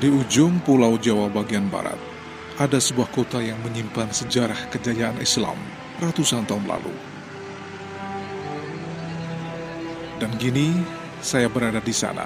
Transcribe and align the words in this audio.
Di 0.00 0.08
ujung 0.08 0.64
pulau 0.64 0.96
Jawa 0.96 1.28
bagian 1.28 1.68
barat, 1.68 2.00
ada 2.56 2.80
sebuah 2.80 3.12
kota 3.12 3.36
yang 3.36 3.60
menyimpan 3.60 4.08
sejarah 4.08 4.72
kejayaan 4.72 5.20
Islam 5.20 5.60
ratusan 6.00 6.48
tahun 6.48 6.64
lalu. 6.64 6.96
Dan 10.16 10.32
gini, 10.40 10.72
saya 11.20 11.52
berada 11.52 11.84
di 11.84 11.92
sana, 11.92 12.24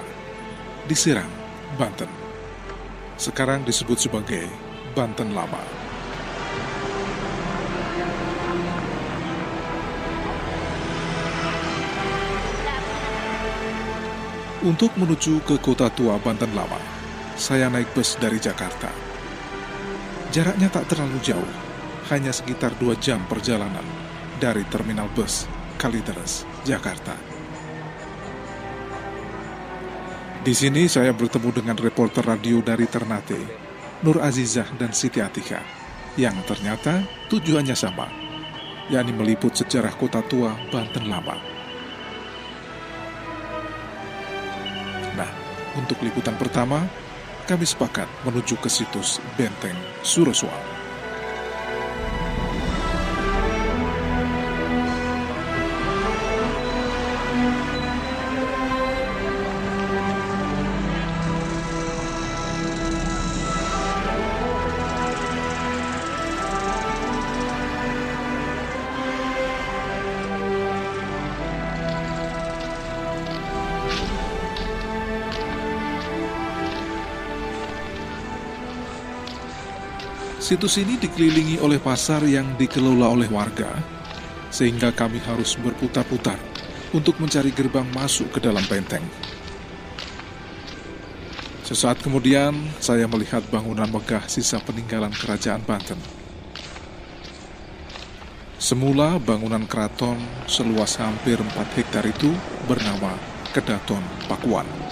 di 0.87 0.95
Serang, 0.95 1.27
Banten. 1.75 2.07
Sekarang 3.19 3.67
disebut 3.67 3.99
sebagai 3.99 4.47
Banten 4.95 5.35
Lama. 5.35 5.59
Untuk 14.63 14.95
menuju 14.95 15.43
ke 15.43 15.59
kota 15.59 15.91
tua 15.91 16.15
Banten 16.23 16.55
Lama, 16.55 16.94
saya 17.35 17.67
naik 17.67 17.91
bus 17.91 18.15
dari 18.15 18.39
Jakarta. 18.39 18.87
Jaraknya 20.31 20.71
tak 20.71 20.87
terlalu 20.91 21.19
jauh, 21.19 21.51
hanya 22.11 22.31
sekitar 22.31 22.75
dua 22.79 22.95
jam 22.99 23.23
perjalanan 23.27 23.83
dari 24.39 24.63
terminal 24.67 25.11
bus 25.11 25.47
Kalideres, 25.75 26.47
Jakarta. 26.63 27.15
Di 30.45 30.53
sini 30.55 30.87
saya 30.87 31.11
bertemu 31.11 31.49
dengan 31.51 31.77
reporter 31.79 32.23
radio 32.23 32.63
dari 32.63 32.87
Ternate, 32.87 33.41
Nur 34.05 34.21
Azizah 34.23 34.67
dan 34.79 34.95
Siti 34.95 35.19
Atika, 35.19 35.59
yang 36.15 36.35
ternyata 36.47 37.03
tujuannya 37.27 37.75
sama, 37.75 38.07
yakni 38.87 39.11
meliput 39.11 39.55
sejarah 39.57 39.95
kota 39.97 40.23
tua 40.27 40.55
Banten 40.71 41.07
Lama. 41.11 41.55
Untuk 45.75 45.99
liputan 45.99 46.39
pertama, 46.39 46.87
kami 47.45 47.63
sepakat 47.63 48.09
menuju 48.25 48.57
ke 48.57 48.69
situs 48.69 49.21
Benteng 49.37 49.77
Suroswal. 50.01 50.74
Situs 80.45 80.77
ini 80.77 80.93
dikelilingi 81.01 81.57
oleh 81.57 81.81
pasar 81.81 82.21
yang 82.21 82.53
dikelola 82.53 83.09
oleh 83.09 83.25
warga, 83.33 83.81
sehingga 84.53 84.93
kami 84.93 85.17
harus 85.25 85.57
berputar-putar 85.57 86.37
untuk 86.93 87.17
mencari 87.17 87.49
gerbang 87.49 87.89
masuk 87.89 88.29
ke 88.29 88.45
dalam 88.45 88.61
benteng. 88.69 89.01
Sesaat 91.65 91.97
kemudian, 92.05 92.53
saya 92.77 93.09
melihat 93.09 93.41
bangunan 93.49 93.89
megah 93.89 94.21
sisa 94.29 94.61
peninggalan 94.61 95.09
kerajaan 95.17 95.65
Banten. 95.65 95.97
Semula 98.61 99.17
bangunan 99.17 99.65
keraton 99.65 100.21
seluas 100.45 100.93
hampir 101.01 101.41
4 101.41 101.57
hektar 101.73 102.05
itu 102.05 102.29
bernama 102.69 103.17
Kedaton 103.49 104.05
Pakuan. 104.29 104.84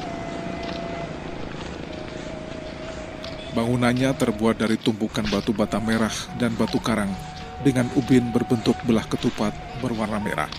Bangunannya 3.53 4.17
terbuat 4.17 4.57
dari 4.57 4.81
tumpukan 4.81 5.29
batu 5.29 5.53
bata 5.53 5.77
merah 5.77 6.13
dan 6.41 6.57
batu 6.57 6.81
karang 6.81 7.13
dengan 7.61 7.85
ubin 7.93 8.33
berbentuk 8.33 8.73
belah 8.81 9.05
ketupat 9.05 9.53
berwarna 9.77 10.17
merah. 10.17 10.49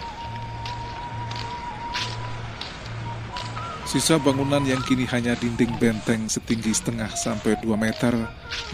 Sisa 3.90 4.18
bangunan 4.18 4.62
yang 4.62 4.82
kini 4.82 5.06
hanya 5.10 5.34
dinding 5.38 5.74
benteng 5.78 6.26
setinggi 6.26 6.70
setengah 6.74 7.10
sampai 7.14 7.58
dua 7.62 7.74
meter 7.74 8.14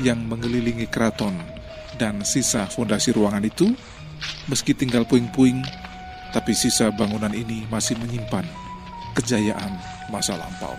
yang 0.00 0.20
mengelilingi 0.28 0.88
keraton 0.88 1.36
dan 1.97 2.25
sisa 2.25 2.64
fondasi 2.69 3.12
ruangan 3.12 3.44
itu, 3.44 3.72
meski 4.48 4.72
tinggal 4.72 5.04
puing-puing, 5.04 5.60
tapi 6.32 6.56
sisa 6.56 6.88
bangunan 6.88 7.32
ini 7.32 7.69
masih 7.69 8.00
menyimpan 8.00 8.44
kejayaan 9.16 9.76
masa 10.09 10.41
lampau. 10.41 10.72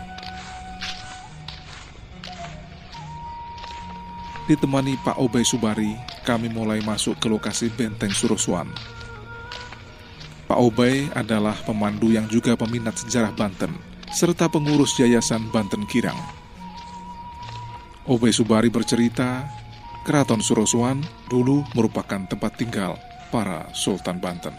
Ditemani 4.51 4.99
Pak 4.99 5.15
Obey 5.15 5.47
Subari, 5.47 5.95
kami 6.27 6.51
mulai 6.51 6.83
masuk 6.83 7.15
ke 7.23 7.31
lokasi 7.31 7.71
Benteng 7.71 8.11
Suroswan. 8.11 8.67
Pak 10.43 10.59
Obey 10.59 11.07
adalah 11.15 11.55
pemandu 11.63 12.11
yang 12.11 12.27
juga 12.27 12.59
peminat 12.59 12.99
sejarah 12.99 13.31
Banten, 13.31 13.71
serta 14.11 14.51
pengurus 14.51 14.99
Yayasan 14.99 15.47
Banten 15.55 15.87
Kirang. 15.87 16.19
Obey 18.11 18.35
Subari 18.35 18.67
bercerita, 18.67 19.47
Keraton 20.03 20.43
Suroswan 20.43 20.99
dulu 21.31 21.63
merupakan 21.71 22.19
tempat 22.27 22.51
tinggal 22.59 22.99
para 23.31 23.71
Sultan 23.71 24.19
Banten. 24.19 24.51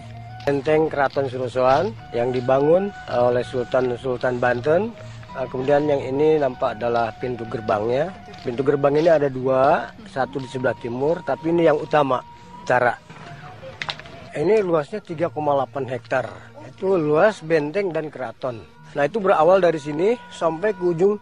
Benteng 0.48 0.88
Keraton 0.88 1.28
Suroswan 1.28 1.92
yang 2.16 2.32
dibangun 2.32 2.88
oleh 3.12 3.44
Sultan-Sultan 3.44 4.40
Banten 4.40 4.96
Nah, 5.32 5.48
kemudian 5.48 5.88
yang 5.88 6.02
ini 6.02 6.36
nampak 6.36 6.76
adalah 6.76 7.08
pintu 7.16 7.48
gerbangnya. 7.48 8.12
Pintu 8.44 8.60
gerbang 8.60 9.00
ini 9.00 9.08
ada 9.08 9.32
dua, 9.32 9.88
satu 10.12 10.36
di 10.36 10.48
sebelah 10.50 10.76
timur, 10.76 11.24
tapi 11.24 11.48
ini 11.48 11.64
yang 11.64 11.80
utama, 11.80 12.20
cara. 12.68 12.92
Ini 14.32 14.60
luasnya 14.60 15.00
3,8 15.00 15.88
hektar. 15.88 16.26
Itu 16.68 16.96
luas 17.00 17.40
benteng 17.40 17.92
dan 17.92 18.12
keraton. 18.12 18.60
Nah 18.92 19.04
itu 19.08 19.20
berawal 19.20 19.60
dari 19.60 19.80
sini 19.80 20.16
sampai 20.28 20.76
ke 20.76 20.84
ujung 20.84 21.16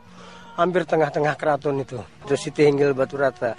hampir 0.59 0.83
tengah-tengah 0.83 1.35
keraton 1.39 1.79
itu. 1.83 1.99
Itu 2.27 2.35
Siti 2.35 2.67
Hinggil 2.67 2.95
Batu 2.95 3.15
Rata. 3.15 3.55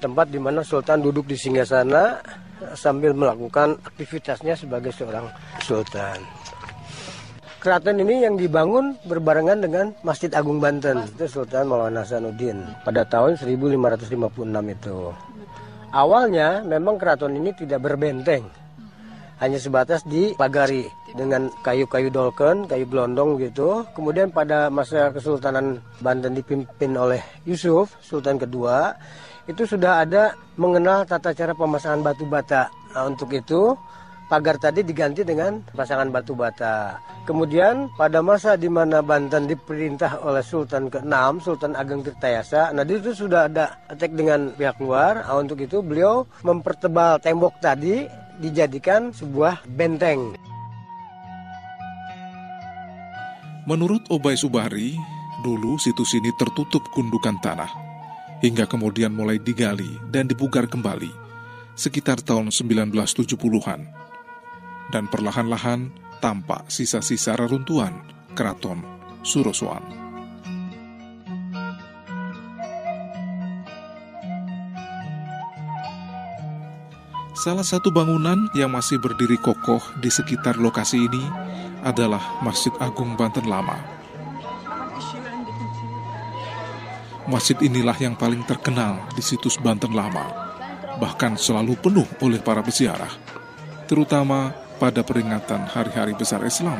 Tempat 0.00 0.32
di 0.32 0.40
mana 0.40 0.60
Sultan 0.64 1.00
duduk 1.00 1.28
di 1.28 1.36
singgah 1.36 1.64
sana 1.64 2.20
sambil 2.72 3.12
melakukan 3.12 3.76
aktivitasnya 3.84 4.56
sebagai 4.56 4.92
seorang 4.92 5.28
sultan. 5.60 6.20
Keraton 7.64 7.96
ini 7.96 8.20
yang 8.20 8.36
dibangun 8.36 8.92
berbarengan 9.08 9.64
dengan 9.64 9.96
Masjid 10.04 10.28
Agung 10.36 10.60
Banten. 10.60 11.00
Itu 11.16 11.24
Sultan 11.24 11.64
Maulana 11.64 12.04
Hasanuddin 12.04 12.60
pada 12.84 13.08
tahun 13.08 13.40
1556 13.40 14.04
itu. 14.68 14.98
Awalnya 15.88 16.60
memang 16.68 17.00
keraton 17.00 17.32
ini 17.32 17.56
tidak 17.56 17.88
berbenteng. 17.88 18.44
Hanya 19.40 19.56
sebatas 19.56 20.04
di 20.04 20.36
pagari 20.36 20.84
dengan 21.16 21.48
kayu-kayu 21.64 22.12
dolken, 22.12 22.68
kayu 22.68 22.84
gelondong 22.84 23.40
gitu. 23.40 23.88
Kemudian 23.96 24.28
pada 24.28 24.68
masa 24.68 25.08
Kesultanan 25.08 25.80
Banten 26.04 26.36
dipimpin 26.36 26.92
oleh 27.00 27.24
Yusuf, 27.48 27.96
Sultan 28.04 28.36
kedua, 28.36 28.92
itu 29.48 29.64
sudah 29.64 30.04
ada 30.04 30.36
mengenal 30.60 31.08
tata 31.08 31.32
cara 31.32 31.56
pemasangan 31.56 32.04
batu 32.04 32.28
bata. 32.28 32.68
Nah, 32.92 33.08
untuk 33.08 33.32
itu 33.32 33.72
pagar 34.28 34.56
tadi 34.56 34.80
diganti 34.82 35.22
dengan 35.22 35.60
pasangan 35.72 36.08
batu 36.08 36.32
bata. 36.32 37.00
Kemudian 37.24 37.88
pada 37.96 38.20
masa 38.20 38.56
di 38.56 38.68
mana 38.68 39.00
Banten 39.00 39.48
diperintah 39.48 40.20
oleh 40.24 40.44
Sultan 40.44 40.92
ke-6, 40.92 41.44
Sultan 41.44 41.72
Ageng 41.76 42.04
Tirtayasa, 42.04 42.72
nah 42.76 42.84
itu 42.84 43.16
sudah 43.16 43.48
ada 43.48 43.80
attack 43.88 44.12
dengan 44.12 44.52
pihak 44.52 44.76
luar. 44.80 45.24
Nah, 45.24 45.40
untuk 45.40 45.60
itu 45.60 45.80
beliau 45.80 46.28
mempertebal 46.44 47.20
tembok 47.20 47.56
tadi 47.64 48.04
dijadikan 48.40 49.12
sebuah 49.14 49.64
benteng. 49.68 50.36
Menurut 53.64 54.04
Obay 54.12 54.36
Subari, 54.36 54.92
dulu 55.40 55.80
situs 55.80 56.12
ini 56.12 56.28
tertutup 56.36 56.84
gundukan 56.92 57.40
tanah, 57.40 57.72
hingga 58.44 58.68
kemudian 58.68 59.16
mulai 59.16 59.40
digali 59.40 59.96
dan 60.12 60.28
dibugar 60.28 60.68
kembali 60.68 61.24
sekitar 61.74 62.22
tahun 62.22 62.54
1970-an 62.54 64.03
dan 64.92 65.08
perlahan-lahan 65.08 65.92
tampak 66.24 66.68
sisa-sisa 66.72 67.36
reruntuhan 67.36 68.00
keraton 68.32 68.80
Surosoan. 69.24 70.04
Salah 77.34 77.66
satu 77.66 77.92
bangunan 77.92 78.48
yang 78.56 78.72
masih 78.72 78.96
berdiri 78.96 79.36
kokoh 79.36 79.82
di 80.00 80.08
sekitar 80.08 80.56
lokasi 80.56 81.04
ini 81.04 81.20
adalah 81.84 82.40
Masjid 82.40 82.72
Agung 82.80 83.20
Banten 83.20 83.44
Lama. 83.44 83.76
Masjid 87.28 87.56
inilah 87.60 87.96
yang 88.00 88.16
paling 88.16 88.40
terkenal 88.48 88.96
di 89.12 89.20
situs 89.20 89.60
Banten 89.60 89.92
Lama, 89.92 90.24
bahkan 90.96 91.36
selalu 91.36 91.76
penuh 91.76 92.08
oleh 92.24 92.40
para 92.40 92.64
peziarah, 92.64 93.12
terutama 93.92 94.56
pada 94.78 95.06
peringatan 95.06 95.66
hari-hari 95.70 96.14
besar 96.14 96.42
Islam. 96.42 96.78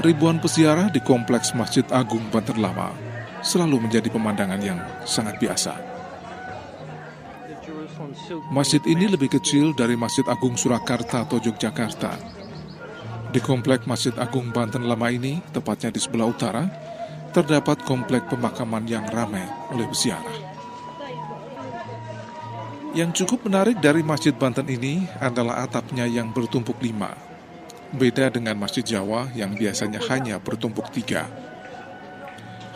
Ribuan 0.00 0.40
peziarah 0.40 0.88
di 0.88 1.04
Kompleks 1.04 1.52
Masjid 1.52 1.84
Agung 1.92 2.24
Banten 2.32 2.58
Lama 2.58 2.96
selalu 3.44 3.88
menjadi 3.88 4.08
pemandangan 4.08 4.60
yang 4.62 4.80
sangat 5.04 5.36
biasa. 5.36 5.76
Masjid 8.52 8.80
ini 8.88 9.08
lebih 9.08 9.32
kecil 9.32 9.76
dari 9.76 9.96
Masjid 9.96 10.24
Agung 10.28 10.56
Surakarta 10.56 11.24
atau 11.24 11.40
Yogyakarta. 11.40 12.16
Di 13.32 13.40
komplek 13.40 13.88
Masjid 13.88 14.12
Agung 14.20 14.52
Banten 14.52 14.84
Lama 14.84 15.08
ini, 15.08 15.40
tepatnya 15.52 15.88
di 15.88 16.00
sebelah 16.00 16.28
utara, 16.28 16.68
terdapat 17.32 17.80
komplek 17.88 18.28
pemakaman 18.28 18.84
yang 18.84 19.08
ramai 19.08 19.44
oleh 19.72 19.88
peziarah. 19.88 20.51
Yang 22.92 23.24
cukup 23.24 23.48
menarik 23.48 23.80
dari 23.80 24.04
Masjid 24.04 24.36
Banten 24.36 24.68
ini 24.68 25.08
adalah 25.16 25.64
atapnya 25.64 26.04
yang 26.04 26.28
bertumpuk 26.28 26.76
lima. 26.84 27.16
Beda 27.88 28.28
dengan 28.28 28.60
Masjid 28.60 28.84
Jawa 28.84 29.32
yang 29.32 29.56
biasanya 29.56 29.96
hanya 30.12 30.36
bertumpuk 30.36 30.92
tiga. 30.92 31.24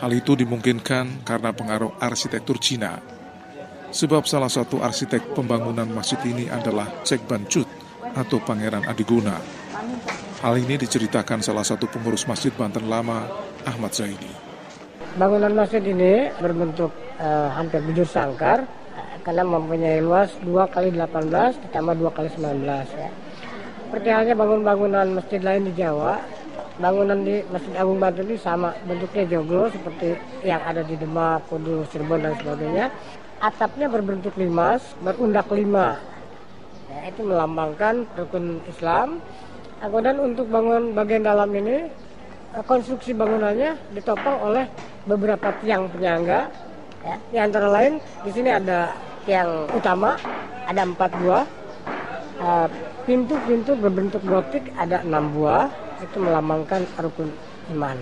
Hal 0.01 0.09
itu 0.17 0.33
dimungkinkan 0.33 1.21
karena 1.21 1.53
pengaruh 1.53 2.01
arsitektur 2.01 2.57
Cina. 2.57 2.97
Sebab 3.93 4.25
salah 4.25 4.49
satu 4.49 4.81
arsitek 4.81 5.37
pembangunan 5.37 5.85
masjid 5.85 6.17
ini 6.25 6.49
adalah 6.49 6.89
Cek 7.05 7.29
Bancut 7.29 7.69
atau 8.17 8.41
Pangeran 8.41 8.89
Adiguna. 8.89 9.37
Hal 10.41 10.57
ini 10.57 10.81
diceritakan 10.81 11.45
salah 11.45 11.65
satu 11.65 11.85
pengurus 11.85 12.25
Masjid 12.25 12.49
Banten 12.49 12.89
Lama, 12.89 13.29
Ahmad 13.69 13.93
Zaidi. 13.93 14.33
Bangunan 15.13 15.53
masjid 15.53 15.81
ini 15.81 16.33
berbentuk 16.41 16.89
uh, 17.21 17.53
hampir 17.53 17.85
bujur 17.85 18.05
sangkar 18.05 18.65
karena 19.27 19.43
mempunyai 19.43 19.99
luas 19.99 20.31
2 20.39 20.55
kali 20.71 20.95
18 20.95 21.59
ditambah 21.67 21.99
2 21.99 22.15
kali 22.15 22.31
19 22.31 22.63
ya. 22.95 23.11
Seperti 23.83 24.07
halnya 24.07 24.35
bangun-bangunan 24.39 25.19
masjid 25.19 25.43
lain 25.43 25.67
di 25.67 25.75
Jawa, 25.75 26.15
bangunan 26.79 27.19
di 27.27 27.43
Masjid 27.51 27.75
Agung 27.75 27.99
Banten 27.99 28.23
ini 28.23 28.39
sama 28.39 28.71
bentuknya 28.87 29.27
joglo 29.27 29.67
seperti 29.67 30.15
yang 30.47 30.63
ada 30.63 30.79
di 30.79 30.95
Demak, 30.95 31.43
Kudus, 31.51 31.91
Cirebon 31.91 32.23
dan 32.23 32.39
sebagainya. 32.39 32.87
Atapnya 33.43 33.91
berbentuk 33.91 34.31
limas, 34.39 34.95
berundak 35.03 35.51
lima. 35.51 35.99
Ya, 36.87 37.11
itu 37.11 37.27
melambangkan 37.27 38.07
rukun 38.15 38.63
Islam. 38.63 39.19
Kemudian 39.83 40.23
untuk 40.23 40.47
bangun 40.47 40.95
bagian 40.95 41.27
dalam 41.27 41.51
ini 41.51 41.91
konstruksi 42.63 43.11
bangunannya 43.11 43.75
ditopang 43.91 44.39
oleh 44.39 44.71
beberapa 45.03 45.51
tiang 45.59 45.91
penyangga. 45.91 46.47
Ya, 47.03 47.15
di 47.31 47.37
antara 47.37 47.67
lain 47.69 47.99
di 48.25 48.31
sini 48.33 48.51
ada 48.51 49.06
yang 49.27 49.67
utama 49.75 50.15
ada 50.65 50.81
empat 50.87 51.11
buah. 51.19 51.45
Eh, 52.37 52.67
pintu-pintu 53.09 53.73
uh, 53.73 53.79
berbentuk 53.81 54.21
gotik 54.23 54.71
ada 54.79 55.03
enam 55.03 55.29
buah. 55.35 55.67
Itu 55.99 56.23
melambangkan 56.23 56.85
rukun 57.01 57.29
iman. 57.75 57.97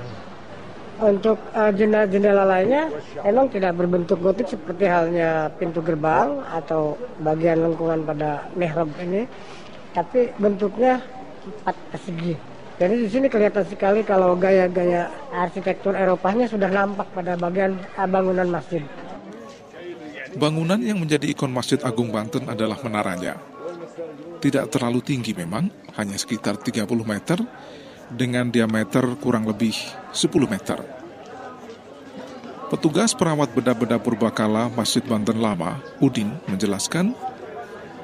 Untuk 0.96 1.40
uh, 1.52 1.72
jendela-jendela 1.76 2.48
lainnya 2.48 2.88
memang 3.24 3.52
tidak 3.52 3.76
berbentuk 3.76 4.20
gotik 4.24 4.48
seperti 4.48 4.88
halnya 4.88 5.52
pintu 5.60 5.84
gerbang 5.84 6.40
atau 6.52 6.96
bagian 7.20 7.64
lengkungan 7.68 8.04
pada 8.08 8.48
mihrab 8.56 8.88
ini. 9.04 9.28
Tapi 9.92 10.32
bentuknya 10.40 11.00
empat 11.64 11.76
persegi. 11.92 12.36
Jadi 12.76 12.96
di 13.00 13.08
sini 13.08 13.28
kelihatan 13.32 13.64
sekali 13.64 14.04
kalau 14.04 14.36
gaya-gaya 14.36 15.08
arsitektur 15.32 15.96
Eropanya 15.96 16.44
sudah 16.44 16.68
nampak 16.68 17.08
pada 17.16 17.40
bagian 17.40 17.80
uh, 17.96 18.04
bangunan 18.04 18.52
masjid. 18.52 18.84
Bangunan 20.36 20.84
yang 20.84 21.00
menjadi 21.00 21.32
ikon 21.32 21.48
Masjid 21.48 21.80
Agung 21.80 22.12
Banten 22.12 22.44
adalah 22.52 22.76
menaranya. 22.84 23.40
Tidak 24.44 24.68
terlalu 24.68 25.00
tinggi 25.00 25.32
memang, 25.32 25.72
hanya 25.96 26.20
sekitar 26.20 26.60
30 26.60 26.84
meter, 27.08 27.40
dengan 28.12 28.52
diameter 28.52 29.16
kurang 29.24 29.48
lebih 29.48 29.72
10 30.12 30.52
meter. 30.52 30.84
Petugas 32.68 33.16
perawat 33.16 33.56
benda-benda 33.56 33.96
purbakala 33.96 34.68
Masjid 34.76 35.00
Banten 35.08 35.40
Lama, 35.40 35.80
Udin, 36.04 36.36
menjelaskan, 36.52 37.16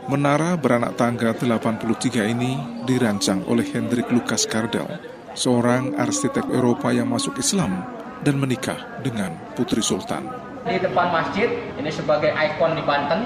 menara 0.08 0.56
beranak 0.56 0.96
tangga 0.96 1.36
83 1.36 2.32
ini 2.32 2.56
dirancang 2.88 3.44
oleh 3.52 3.68
Hendrik 3.76 4.08
Lukas 4.08 4.48
Kardel, 4.48 4.88
seorang 5.36 6.00
arsitek 6.00 6.48
Eropa 6.48 6.96
yang 6.96 7.12
masuk 7.12 7.36
Islam 7.44 7.84
dan 8.24 8.40
menikah 8.40 9.04
dengan 9.04 9.36
Putri 9.52 9.84
Sultan 9.84 10.51
di 10.66 10.78
depan 10.78 11.10
masjid 11.10 11.50
ini 11.78 11.90
sebagai 11.90 12.30
ikon 12.30 12.78
di 12.78 12.84
Banten 12.86 13.26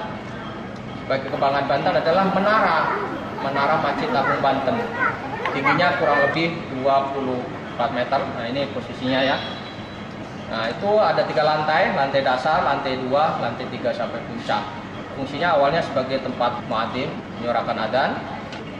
sebagai 1.04 1.28
kebanggaan 1.28 1.66
Banten 1.68 1.92
adalah 2.00 2.24
menara 2.32 2.78
menara 3.44 3.74
Masjid 3.84 4.08
Agung 4.10 4.40
Banten. 4.40 4.76
Tingginya 5.52 6.00
kurang 6.00 6.24
lebih 6.28 6.56
24 6.82 7.96
meter. 7.96 8.20
Nah 8.20 8.44
ini 8.48 8.66
posisinya 8.72 9.20
ya. 9.22 9.36
Nah 10.50 10.72
itu 10.72 10.90
ada 10.98 11.22
tiga 11.26 11.42
lantai 11.44 11.92
lantai 11.92 12.22
dasar 12.24 12.64
lantai 12.64 12.96
dua 13.06 13.36
lantai 13.38 13.68
tiga 13.68 13.92
sampai 13.92 14.18
puncak. 14.24 14.62
Fungsinya 15.14 15.56
awalnya 15.56 15.80
sebagai 15.80 16.20
tempat 16.24 16.60
muadzin 16.68 17.08
menyuarakan 17.40 17.76
adan 17.88 18.10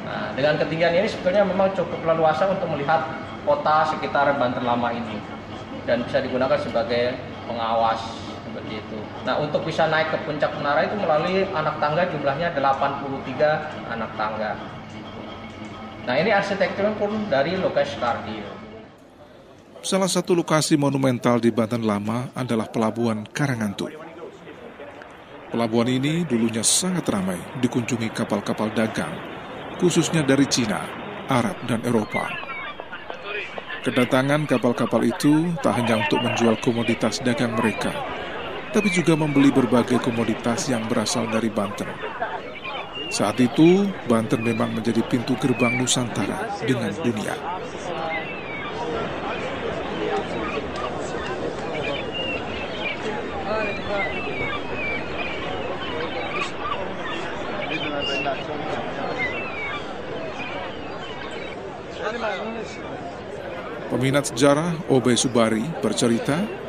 nah, 0.05 0.29
dengan 0.37 0.61
ketinggian 0.61 0.93
ini 0.93 1.09
sebetulnya 1.09 1.49
memang 1.49 1.73
cukup 1.73 2.05
leluasa 2.05 2.45
untuk 2.53 2.69
melihat 2.77 3.09
kota 3.49 3.89
sekitar 3.89 4.37
Banten 4.37 4.69
lama 4.69 4.93
ini 4.93 5.17
dan 5.89 6.05
bisa 6.05 6.21
digunakan 6.21 6.61
sebagai 6.61 7.17
pengawas 7.49 8.26
seperti 8.57 8.81
itu. 8.81 8.99
Nah, 9.29 9.37
untuk 9.37 9.61
bisa 9.69 9.85
naik 9.85 10.17
ke 10.17 10.19
puncak 10.25 10.49
menara 10.57 10.89
itu 10.89 10.97
melalui 10.97 11.45
anak 11.53 11.77
tangga 11.77 12.09
jumlahnya 12.09 12.49
83 12.57 13.93
anak 13.93 14.11
tangga. 14.17 14.57
Nah, 16.09 16.15
ini 16.17 16.33
arsitektur 16.33 16.89
pun 16.97 17.29
dari 17.29 17.61
Lukas 17.61 17.93
Cardio. 18.01 18.49
Salah 19.85 20.09
satu 20.09 20.33
lokasi 20.33 20.81
monumental 20.81 21.37
di 21.37 21.53
Banten 21.53 21.85
Lama 21.85 22.33
adalah 22.33 22.73
Pelabuhan 22.73 23.29
Karangantu. 23.29 23.93
Pelabuhan 25.53 25.93
ini 25.93 26.25
dulunya 26.25 26.65
sangat 26.65 27.07
ramai 27.13 27.39
dikunjungi 27.61 28.11
kapal-kapal 28.11 28.73
dagang, 28.73 29.13
khususnya 29.79 30.25
dari 30.25 30.49
Cina, 30.49 30.81
Arab, 31.29 31.55
dan 31.71 31.85
Eropa. 31.87 32.27
Kedatangan 33.87 34.51
kapal-kapal 34.51 35.07
itu 35.07 35.55
tak 35.63 35.79
hanya 35.79 36.03
untuk 36.03 36.19
menjual 36.19 36.59
komoditas 36.59 37.23
dagang 37.23 37.55
mereka, 37.55 37.95
tapi 38.75 38.89
juga 38.91 39.15
membeli 39.15 39.55
berbagai 39.55 40.03
komoditas 40.03 40.67
yang 40.71 40.87
berasal 40.91 41.27
dari 41.31 41.51
Banten. 41.51 41.89
Saat 43.07 43.39
itu, 43.39 43.87
Banten 44.11 44.43
memang 44.43 44.75
menjadi 44.75 45.01
pintu 45.07 45.39
gerbang 45.39 45.79
Nusantara 45.79 46.59
dengan 46.67 46.91
dunia. 47.01 47.35
Peminat 63.87 64.29
sejarah 64.29 64.75
Obe 64.91 65.15
Subari 65.15 65.63
bercerita 65.79 66.66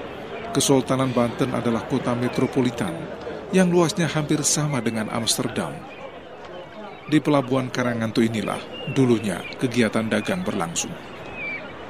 Kesultanan 0.57 1.13
Banten 1.13 1.53
adalah 1.53 1.85
kota 1.85 2.17
metropolitan 2.17 2.89
yang 3.53 3.69
luasnya 3.69 4.09
hampir 4.09 4.41
sama 4.41 4.81
dengan 4.81 5.05
Amsterdam. 5.13 5.69
Di 7.05 7.21
pelabuhan 7.21 7.69
Karangantu 7.69 8.25
inilah 8.25 8.57
dulunya 8.89 9.37
kegiatan 9.61 10.09
dagang 10.09 10.41
berlangsung. 10.41 10.89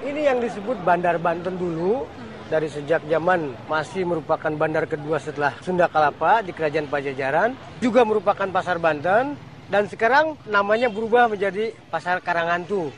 Ini 0.04 0.20
yang 0.20 0.44
disebut 0.44 0.84
Bandar 0.84 1.16
Banten 1.16 1.56
dulu 1.56 2.04
dari 2.52 2.68
sejak 2.68 3.08
zaman 3.08 3.56
masih 3.72 4.04
merupakan 4.04 4.52
bandar 4.52 4.84
kedua 4.84 5.16
setelah 5.24 5.56
Sunda 5.64 5.88
Kalapa 5.88 6.44
di 6.44 6.52
Kerajaan 6.52 6.92
Pajajaran, 6.92 7.56
juga 7.80 8.04
merupakan 8.04 8.52
pasar 8.52 8.84
Banten 8.84 9.40
dan 9.72 9.88
sekarang 9.88 10.36
namanya 10.44 10.92
berubah 10.92 11.32
menjadi 11.32 11.72
Pasar 11.88 12.20
Karangantu. 12.20 12.92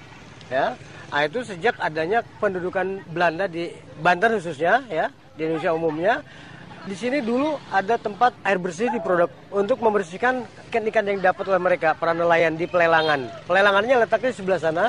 Ya. 0.50 0.74
Nah, 1.14 1.30
itu 1.30 1.46
sejak 1.46 1.78
adanya 1.78 2.26
pendudukan 2.42 3.06
Belanda 3.14 3.46
di 3.46 3.70
Banten 4.02 4.34
khususnya 4.42 4.82
ya 4.90 5.14
di 5.40 5.48
Indonesia 5.48 5.72
umumnya. 5.72 6.14
Di 6.84 6.96
sini 6.96 7.24
dulu 7.24 7.56
ada 7.72 7.96
tempat 7.96 8.36
air 8.44 8.60
bersih 8.60 8.92
di 8.92 9.00
produk 9.00 9.32
untuk 9.52 9.80
membersihkan 9.80 10.44
ikan-ikan 10.68 11.06
yang 11.08 11.20
dapat 11.24 11.48
oleh 11.48 11.62
mereka 11.62 11.96
para 11.96 12.12
nelayan 12.12 12.60
di 12.60 12.68
pelelangan. 12.68 13.32
Pelelangannya 13.48 14.04
letaknya 14.04 14.32
di 14.32 14.38
sebelah 14.38 14.60
sana 14.60 14.86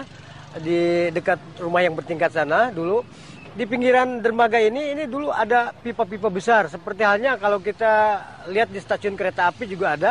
di 0.58 1.10
dekat 1.14 1.38
rumah 1.62 1.82
yang 1.86 1.94
bertingkat 1.94 2.34
sana 2.34 2.74
dulu. 2.74 3.06
Di 3.50 3.66
pinggiran 3.66 4.22
dermaga 4.22 4.62
ini 4.62 4.94
ini 4.94 5.10
dulu 5.10 5.34
ada 5.34 5.74
pipa-pipa 5.74 6.30
besar 6.30 6.70
seperti 6.70 7.02
halnya 7.02 7.34
kalau 7.34 7.58
kita 7.58 8.22
lihat 8.46 8.70
di 8.70 8.78
stasiun 8.78 9.18
kereta 9.18 9.50
api 9.50 9.66
juga 9.66 9.98
ada. 9.98 10.10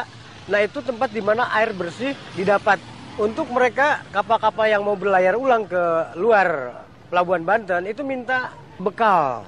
Nah, 0.52 0.60
itu 0.60 0.84
tempat 0.84 1.14
di 1.14 1.24
mana 1.24 1.48
air 1.56 1.72
bersih 1.72 2.12
didapat 2.36 2.82
untuk 3.16 3.48
mereka 3.52 4.04
kapal-kapal 4.12 4.68
yang 4.68 4.84
mau 4.84 5.00
berlayar 5.00 5.40
ulang 5.40 5.64
ke 5.64 5.84
luar 6.20 6.80
pelabuhan 7.08 7.48
Banten 7.48 7.88
itu 7.88 8.04
minta 8.04 8.52
bekal 8.78 9.48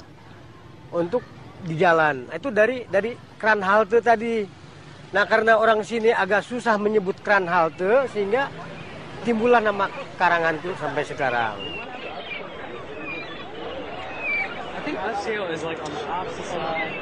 untuk 0.91 1.23
di 1.63 1.75
jalan. 1.79 2.27
Itu 2.31 2.51
dari 2.51 2.85
dari 2.87 3.15
kran 3.39 3.63
halte 3.63 3.99
tadi. 4.03 4.45
Nah 5.11 5.27
karena 5.27 5.59
orang 5.59 5.83
sini 5.83 6.11
agak 6.15 6.45
susah 6.45 6.79
menyebut 6.79 7.19
kran 7.19 7.47
halte 7.47 8.07
sehingga 8.11 8.47
timbullah 9.27 9.59
nama 9.59 9.87
Karangan 10.21 10.53
itu 10.61 10.69
sampai 10.77 11.01
sekarang. 11.01 11.57
Nanti 14.77 14.91
think 14.93 14.97
that 15.01 15.17
sail 15.25 15.45
is 15.49 15.61
like 15.65 15.81
on 15.81 15.89
the 15.89 16.05
opposite 16.05 16.45
side. 16.45 16.93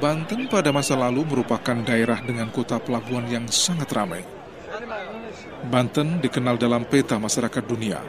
Banten 0.00 0.52
pada 0.52 0.68
masa 0.68 0.96
lalu 1.00 1.24
merupakan 1.24 1.76
daerah 1.80 2.20
dengan 2.20 2.52
kota 2.52 2.76
pelabuhan 2.76 3.24
yang 3.28 3.48
sangat 3.48 3.88
ramai. 3.92 4.20
Banten 5.64 6.20
dikenal 6.20 6.60
dalam 6.60 6.84
peta 6.84 7.16
masyarakat 7.16 7.64
dunia. 7.64 8.00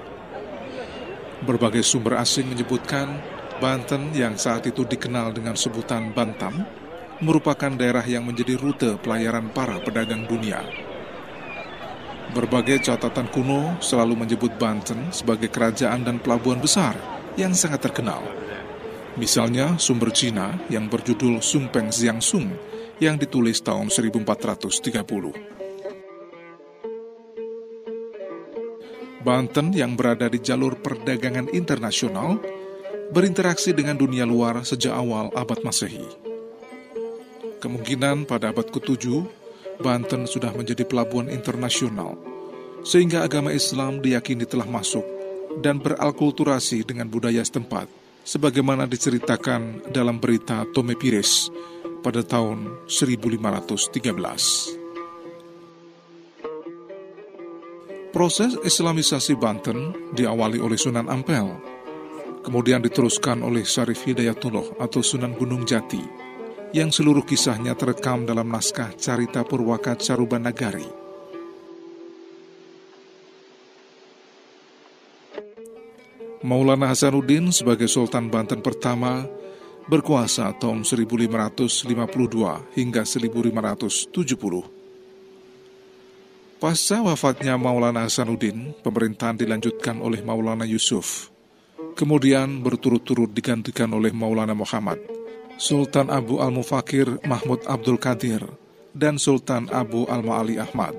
Berbagai 1.46 1.84
sumber 1.86 2.20
asing 2.20 2.52
menyebutkan 2.52 3.22
Banten 3.56 4.12
yang 4.12 4.36
saat 4.36 4.68
itu 4.68 4.84
dikenal 4.84 5.32
dengan 5.32 5.56
sebutan 5.56 6.12
Bantam 6.12 6.68
merupakan 7.24 7.72
daerah 7.72 8.04
yang 8.04 8.28
menjadi 8.28 8.60
rute 8.60 9.00
pelayaran 9.00 9.48
para 9.56 9.80
pedagang 9.80 10.28
dunia. 10.28 10.60
Berbagai 12.36 12.84
catatan 12.84 13.32
kuno 13.32 13.80
selalu 13.80 14.28
menyebut 14.28 14.60
Banten 14.60 15.08
sebagai 15.16 15.48
kerajaan 15.48 16.04
dan 16.04 16.20
pelabuhan 16.20 16.60
besar 16.60 17.00
yang 17.40 17.56
sangat 17.56 17.88
terkenal. 17.88 18.20
Misalnya 19.16 19.80
sumber 19.80 20.12
Cina 20.12 20.60
yang 20.68 20.92
berjudul 20.92 21.40
Sung 21.40 21.72
Peng 21.72 21.88
Xiang 21.88 22.20
Sung 22.20 22.52
yang 23.00 23.16
ditulis 23.16 23.64
tahun 23.64 23.88
1430. 23.88 25.55
Banten 29.26 29.74
yang 29.74 29.98
berada 29.98 30.30
di 30.30 30.38
jalur 30.38 30.78
perdagangan 30.78 31.50
internasional 31.50 32.38
berinteraksi 33.10 33.74
dengan 33.74 33.98
dunia 33.98 34.22
luar 34.22 34.62
sejak 34.62 34.94
awal 34.94 35.34
abad 35.34 35.66
Masehi. 35.66 36.06
Kemungkinan 37.58 38.30
pada 38.30 38.54
abad 38.54 38.70
ke-7, 38.70 39.26
Banten 39.82 40.30
sudah 40.30 40.54
menjadi 40.54 40.86
pelabuhan 40.86 41.34
internasional, 41.34 42.14
sehingga 42.86 43.26
agama 43.26 43.50
Islam 43.50 43.98
diyakini 43.98 44.46
telah 44.46 44.70
masuk 44.70 45.02
dan 45.66 45.82
beralkulturasi 45.82 46.86
dengan 46.86 47.10
budaya 47.10 47.42
setempat, 47.42 47.90
sebagaimana 48.22 48.86
diceritakan 48.86 49.90
dalam 49.90 50.22
berita 50.22 50.70
Tome 50.70 50.94
Pires 50.94 51.50
pada 52.06 52.22
tahun 52.22 52.86
1513. 52.86 54.75
Proses 58.16 58.56
Islamisasi 58.64 59.36
Banten 59.36 59.92
diawali 60.16 60.56
oleh 60.64 60.80
Sunan 60.80 61.12
Ampel, 61.12 61.52
kemudian 62.48 62.80
diteruskan 62.80 63.44
oleh 63.44 63.68
Syarif 63.68 64.08
Hidayatullah 64.08 64.80
atau 64.80 65.04
Sunan 65.04 65.36
Gunung 65.36 65.68
Jati, 65.68 66.00
yang 66.72 66.96
seluruh 66.96 67.28
kisahnya 67.28 67.76
terekam 67.76 68.24
dalam 68.24 68.48
naskah 68.48 68.96
Carita 68.96 69.44
Purwaka 69.44 70.00
Caruban 70.00 70.48
Nagari. 70.48 70.88
Maulana 76.48 76.96
Hasanuddin 76.96 77.52
sebagai 77.52 77.92
Sultan 77.92 78.32
Banten 78.32 78.64
pertama 78.64 79.28
berkuasa 79.92 80.56
tahun 80.56 80.88
1552 80.88 82.80
hingga 82.80 83.04
1570. 83.04 84.85
Pasca 86.56 87.04
wafatnya 87.04 87.60
Maulana 87.60 88.08
Hasanuddin, 88.08 88.72
pemerintahan 88.80 89.36
dilanjutkan 89.36 90.00
oleh 90.00 90.24
Maulana 90.24 90.64
Yusuf. 90.64 91.28
Kemudian 92.00 92.64
berturut-turut 92.64 93.36
digantikan 93.36 93.92
oleh 93.92 94.16
Maulana 94.16 94.56
Muhammad, 94.56 94.96
Sultan 95.60 96.08
Abu 96.08 96.40
Al-Mufakir 96.40 97.20
Mahmud 97.28 97.60
Abdul 97.68 98.00
Qadir, 98.00 98.40
dan 98.96 99.20
Sultan 99.20 99.68
Abu 99.68 100.08
Al-Ma'ali 100.08 100.56
Ahmad. 100.56 100.96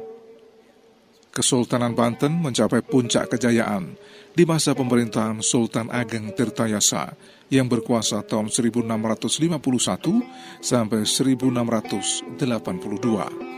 Kesultanan 1.33 1.97
Banten 1.97 2.37
mencapai 2.37 2.85
puncak 2.85 3.33
kejayaan 3.33 3.97
di 4.37 4.45
masa 4.45 4.77
pemerintahan 4.77 5.41
Sultan 5.41 5.89
Ageng 5.89 6.37
Tirtayasa 6.37 7.17
yang 7.49 7.65
berkuasa 7.65 8.21
tahun 8.29 8.53
1651 8.53 10.21
sampai 10.61 11.09
1682. 11.09 13.56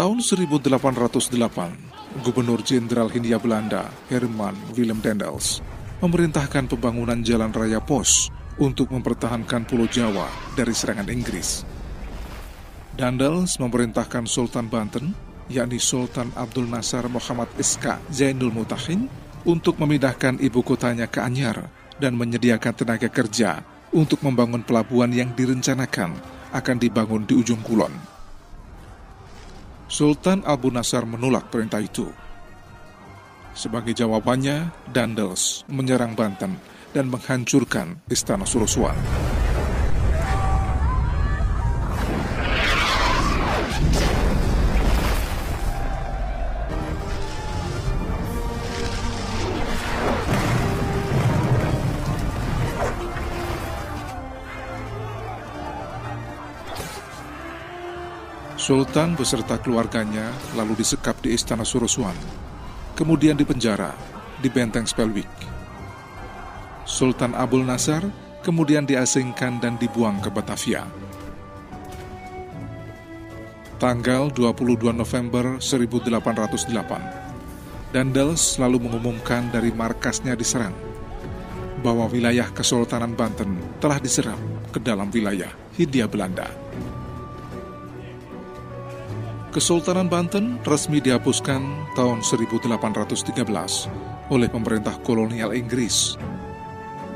Tahun 0.00 0.16
1808, 0.16 2.24
Gubernur 2.24 2.64
Jenderal 2.64 3.12
Hindia 3.12 3.36
Belanda, 3.36 3.92
Herman 4.08 4.56
Willem 4.72 4.96
Dendels, 5.04 5.60
memerintahkan 6.00 6.72
pembangunan 6.72 7.20
jalan 7.20 7.52
raya 7.52 7.84
pos 7.84 8.32
untuk 8.56 8.96
mempertahankan 8.96 9.68
Pulau 9.68 9.84
Jawa 9.84 10.24
dari 10.56 10.72
serangan 10.72 11.04
Inggris. 11.04 11.68
Dendels 12.96 13.60
memerintahkan 13.60 14.24
Sultan 14.24 14.72
Banten, 14.72 15.12
yakni 15.52 15.76
Sultan 15.76 16.32
Abdul 16.32 16.64
Nasar 16.64 17.04
Muhammad 17.12 17.52
Iska 17.60 18.00
Zainul 18.08 18.56
Mutahin, 18.56 19.04
untuk 19.44 19.76
memindahkan 19.76 20.40
ibu 20.40 20.64
kotanya 20.64 21.12
ke 21.12 21.20
Anyar 21.20 21.68
dan 22.00 22.16
menyediakan 22.16 22.72
tenaga 22.72 23.12
kerja 23.12 23.60
untuk 23.92 24.24
membangun 24.24 24.64
pelabuhan 24.64 25.12
yang 25.12 25.36
direncanakan 25.36 26.16
akan 26.56 26.76
dibangun 26.80 27.28
di 27.28 27.36
ujung 27.36 27.60
kulon. 27.60 28.19
Sultan 29.90 30.46
Abu 30.46 30.70
Nasar 30.70 31.02
menolak 31.02 31.50
perintah 31.50 31.82
itu. 31.82 32.06
Sebagai 33.58 33.90
jawabannya, 33.90 34.70
Dandels 34.86 35.66
menyerang 35.66 36.14
Banten 36.14 36.62
dan 36.94 37.10
menghancurkan 37.10 37.98
istana 38.06 38.46
Surosuan. 38.46 38.94
Sultan 58.70 59.18
beserta 59.18 59.58
keluarganya 59.58 60.30
lalu 60.54 60.78
disekap 60.78 61.18
di 61.18 61.34
Istana 61.34 61.66
Surosuan, 61.66 62.14
kemudian 62.94 63.34
dipenjara 63.34 63.98
di 64.38 64.46
Benteng 64.46 64.86
Spelwick. 64.86 65.26
Sultan 66.86 67.34
Abul 67.34 67.66
Nasar 67.66 68.06
kemudian 68.46 68.86
diasingkan 68.86 69.58
dan 69.58 69.74
dibuang 69.74 70.22
ke 70.22 70.30
Batavia. 70.30 70.86
Tanggal 73.82 74.30
22 74.38 74.94
November 74.94 75.58
1808, 75.58 77.90
Dandels 77.90 78.54
selalu 78.54 78.86
mengumumkan 78.86 79.50
dari 79.50 79.74
markasnya 79.74 80.38
diserang 80.38 80.78
bahwa 81.82 82.06
wilayah 82.06 82.46
Kesultanan 82.54 83.18
Banten 83.18 83.50
telah 83.82 83.98
diserap 83.98 84.38
ke 84.70 84.78
dalam 84.78 85.10
wilayah 85.10 85.50
Hindia 85.74 86.06
Belanda. 86.06 86.69
Kesultanan 89.50 90.06
Banten 90.06 90.62
resmi 90.62 91.02
dihapuskan 91.02 91.90
tahun 91.98 92.22
1813 92.22 93.42
oleh 94.30 94.46
pemerintah 94.46 94.94
kolonial 95.02 95.50
Inggris. 95.50 96.14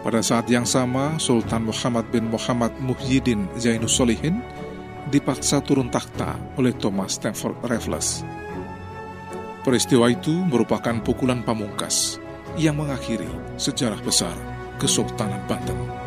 Pada 0.03 0.19
saat 0.19 0.51
yang 0.51 0.67
sama, 0.67 1.15
Sultan 1.23 1.71
Muhammad 1.71 2.11
bin 2.11 2.27
Muhammad 2.27 2.75
Muhyiddin 2.83 3.47
Zainus 3.55 3.95
Solihin 3.95 4.43
dipaksa 5.15 5.63
turun 5.63 5.95
takhta 5.95 6.35
oleh 6.59 6.75
Thomas 6.75 7.23
Stamford 7.23 7.55
Raffles. 7.71 8.27
Peristiwa 9.63 10.11
itu 10.11 10.35
merupakan 10.35 10.99
pukulan 11.07 11.39
pamungkas 11.47 12.19
yang 12.59 12.83
mengakhiri 12.83 13.31
sejarah 13.63 14.03
besar 14.03 14.35
Kesultanan 14.83 15.39
Banten. 15.47 16.04